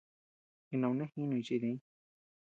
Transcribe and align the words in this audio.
Jinaunejinuñ 0.69 1.41
chi 1.45 1.55
diñ. 1.63 1.77